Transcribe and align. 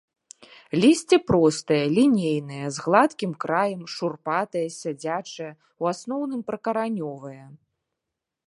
Лісце 0.83 1.17
простае, 1.31 1.81
лінейнае, 1.97 2.63
з 2.77 2.85
гладкім 2.85 3.31
краем, 3.45 3.81
шурпатае, 3.97 4.67
сядзячае, 4.81 5.51
у 5.85 5.93
асноўным 5.93 6.41
прыкаранёвае. 6.49 7.41